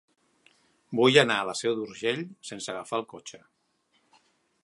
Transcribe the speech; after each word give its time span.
Vull 0.99 1.19
anar 1.23 1.35
a 1.41 1.43
la 1.49 1.55
Seu 1.59 1.75
d'Urgell 1.81 2.25
sense 2.51 2.73
agafar 2.75 3.01
el 3.03 3.07
cotxe. 3.15 3.43